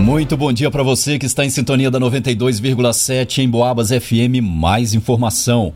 [0.00, 4.40] Muito bom dia para você que está em sintonia da 92,7 em Boabas FM.
[4.42, 5.74] Mais informação.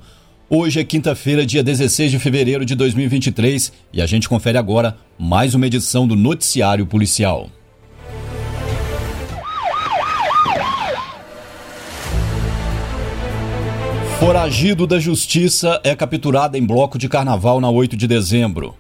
[0.49, 5.55] Hoje é quinta-feira, dia 16 de fevereiro de 2023 e a gente confere agora mais
[5.55, 7.51] uma edição do Noticiário Policial.
[14.19, 18.75] Foragido da Justiça é capturado em bloco de carnaval na 8 de dezembro.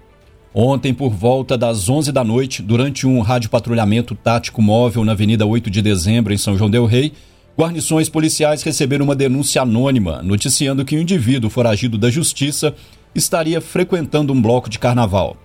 [0.56, 5.68] Ontem, por volta das 11 da noite, durante um radiopatrulhamento tático móvel na Avenida 8
[5.68, 7.12] de Dezembro, em São João Del Rei,
[7.58, 12.72] guarnições policiais receberam uma denúncia anônima noticiando que um indivíduo foragido da justiça
[13.16, 15.36] estaria frequentando um bloco de carnaval.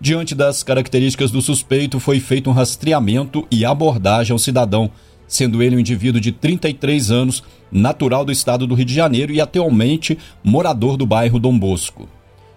[0.00, 4.90] Diante das características do suspeito, foi feito um rastreamento e abordagem ao cidadão,
[5.28, 9.40] sendo ele um indivíduo de 33 anos, natural do estado do Rio de Janeiro e
[9.40, 12.08] atualmente morador do bairro Dom Bosco.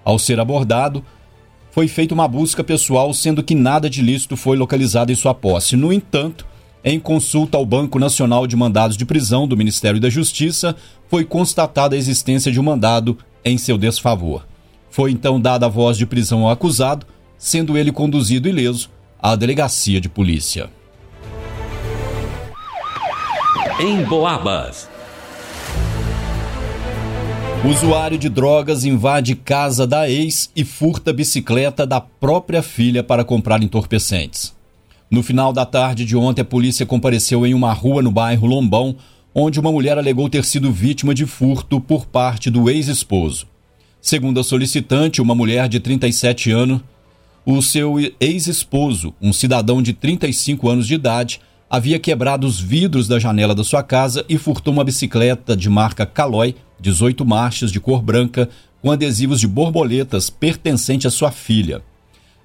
[0.04, 1.04] Ao ser abordado,
[1.74, 5.76] foi feita uma busca pessoal, sendo que nada de lícito foi localizado em sua posse.
[5.76, 6.46] No entanto,
[6.84, 10.76] em consulta ao Banco Nacional de Mandados de Prisão do Ministério da Justiça,
[11.10, 14.46] foi constatada a existência de um mandado em seu desfavor.
[14.92, 17.08] Foi então dada a voz de prisão ao acusado,
[17.40, 20.70] sendo ele conduzido ileso à delegacia de polícia.
[23.80, 24.93] Em Boabas.
[27.66, 33.64] Usuário de drogas invade casa da ex e furta bicicleta da própria filha para comprar
[33.64, 34.54] entorpecentes.
[35.10, 38.98] No final da tarde de ontem, a polícia compareceu em uma rua no bairro Lombão,
[39.34, 43.48] onde uma mulher alegou ter sido vítima de furto por parte do ex-esposo.
[44.02, 46.82] Segundo a solicitante, uma mulher de 37 anos,
[47.46, 51.40] o seu ex-esposo, um cidadão de 35 anos de idade,
[51.74, 56.06] havia quebrado os vidros da janela da sua casa e furtou uma bicicleta de marca
[56.06, 58.48] Caloi, 18 marchas de cor branca,
[58.80, 61.82] com adesivos de borboletas pertencente à sua filha.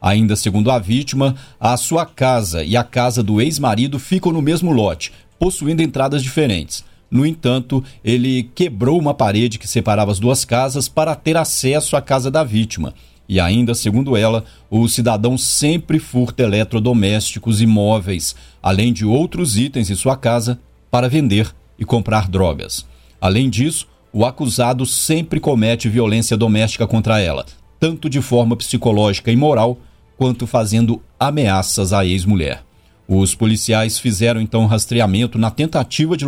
[0.00, 4.72] Ainda segundo a vítima, a sua casa e a casa do ex-marido ficam no mesmo
[4.72, 6.82] lote, possuindo entradas diferentes.
[7.10, 12.00] No entanto, ele quebrou uma parede que separava as duas casas para ter acesso à
[12.00, 12.94] casa da vítima
[13.28, 19.90] e ainda, segundo ela, o cidadão sempre furta eletrodomésticos e móveis, além de outros itens
[19.90, 20.58] em sua casa,
[20.90, 22.86] para vender e comprar drogas.
[23.20, 27.44] Além disso, o acusado sempre comete violência doméstica contra ela,
[27.78, 29.78] tanto de forma psicológica e moral,
[30.16, 32.64] quanto fazendo ameaças à ex-mulher.
[33.06, 36.26] Os policiais fizeram então rastreamento na tentativa de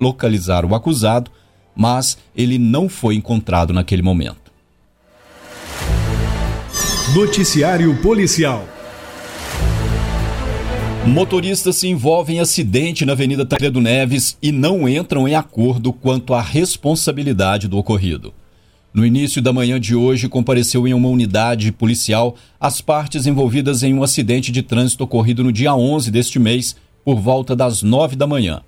[0.00, 1.30] localizar o acusado,
[1.76, 4.39] mas ele não foi encontrado naquele momento.
[7.14, 8.68] Noticiário Policial.
[11.04, 16.34] Motoristas se envolvem em acidente na Avenida Tancredo Neves e não entram em acordo quanto
[16.34, 18.32] à responsabilidade do ocorrido.
[18.94, 23.92] No início da manhã de hoje, compareceu em uma unidade policial as partes envolvidas em
[23.92, 28.26] um acidente de trânsito ocorrido no dia 11 deste mês, por volta das 9 da
[28.26, 28.62] manhã.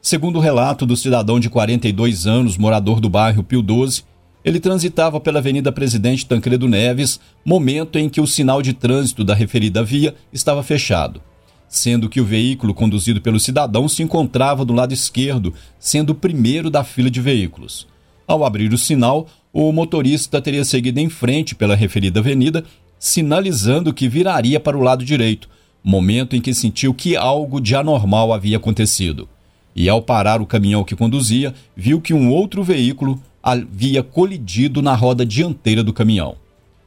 [0.00, 4.02] Segundo o relato do cidadão de 42 anos, morador do bairro Pio 12,
[4.44, 9.34] ele transitava pela Avenida Presidente Tancredo Neves, momento em que o sinal de trânsito da
[9.34, 11.20] referida via estava fechado,
[11.68, 16.70] sendo que o veículo conduzido pelo cidadão se encontrava do lado esquerdo, sendo o primeiro
[16.70, 17.86] da fila de veículos.
[18.26, 22.64] Ao abrir o sinal, o motorista teria seguido em frente pela referida avenida,
[22.98, 25.48] sinalizando que viraria para o lado direito,
[25.84, 29.28] momento em que sentiu que algo de anormal havia acontecido.
[29.74, 34.94] E ao parar o caminhão que conduzia, viu que um outro veículo havia colidido na
[34.94, 36.36] roda dianteira do caminhão.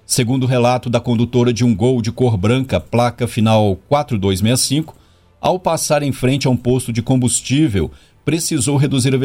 [0.06, 4.96] Segundo o relato da condutora de um Gol de cor branca, placa final 4265,
[5.42, 7.92] ao passar em frente a um posto de combustível,
[8.24, 9.20] precisou reduzir a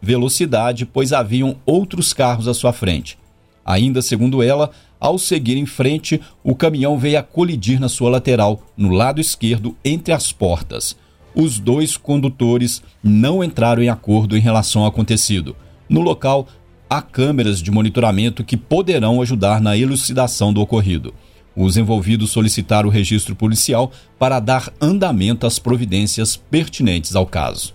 [0.00, 3.18] velocidade, pois haviam outros carros à sua frente.
[3.64, 8.62] Ainda segundo ela, ao seguir em frente, o caminhão veio a colidir na sua lateral,
[8.76, 10.96] no lado esquerdo, entre as portas.
[11.34, 15.56] Os dois condutores não entraram em acordo em relação ao acontecido.
[15.88, 16.46] No local,
[16.92, 21.14] há câmeras de monitoramento que poderão ajudar na elucidação do ocorrido.
[21.56, 27.72] Os envolvidos solicitaram o registro policial para dar andamento às providências pertinentes ao caso.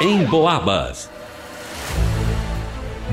[0.00, 1.08] Em Boabas.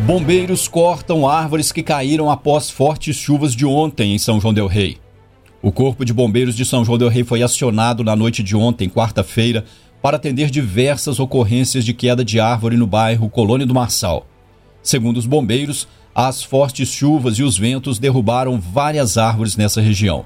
[0.03, 4.97] Bombeiros cortam árvores que caíram após fortes chuvas de ontem em São João Del Rei.
[5.61, 8.89] O Corpo de Bombeiros de São João Del Rei foi acionado na noite de ontem,
[8.89, 9.65] quarta-feira,
[10.01, 14.25] para atender diversas ocorrências de queda de árvore no bairro Colônia do Marçal.
[14.81, 20.25] Segundo os bombeiros, as fortes chuvas e os ventos derrubaram várias árvores nessa região.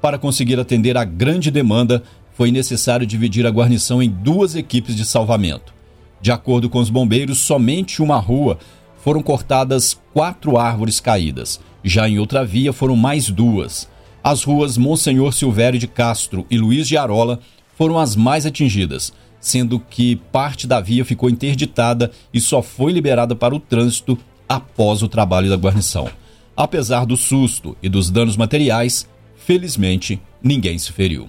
[0.00, 2.02] Para conseguir atender à grande demanda,
[2.34, 5.72] foi necessário dividir a guarnição em duas equipes de salvamento.
[6.20, 8.58] De acordo com os bombeiros, somente uma rua
[8.98, 11.60] foram cortadas quatro árvores caídas.
[11.82, 13.88] Já em outra via foram mais duas.
[14.22, 17.40] As ruas Monsenhor Silvério de Castro e Luiz de Arola
[17.76, 23.36] foram as mais atingidas, sendo que parte da via ficou interditada e só foi liberada
[23.36, 24.18] para o trânsito
[24.48, 26.08] após o trabalho da guarnição.
[26.56, 31.28] Apesar do susto e dos danos materiais, felizmente ninguém se feriu.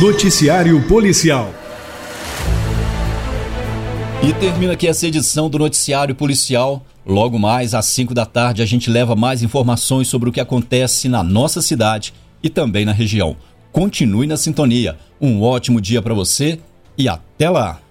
[0.00, 1.54] Noticiário Policial.
[4.22, 6.84] E termina aqui essa edição do Noticiário Policial.
[7.06, 11.08] Logo mais às 5 da tarde a gente leva mais informações sobre o que acontece
[11.08, 12.12] na nossa cidade
[12.42, 13.36] e também na região.
[13.74, 14.96] Continue na sintonia.
[15.20, 16.60] Um ótimo dia para você
[16.96, 17.83] e até lá!